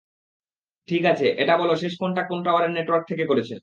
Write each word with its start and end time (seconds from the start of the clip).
ঠিক 0.89 1.03
আছে, 1.05 1.25
এটা 1.41 1.53
বল 1.57 1.71
শেষ 1.75 1.93
ফোনটা 1.99 2.21
কোন 2.23 2.39
টাওয়ারের 2.45 2.71
নেটওয়ার্ক 2.73 3.05
থেকে 3.09 3.23
করেছে? 3.25 3.55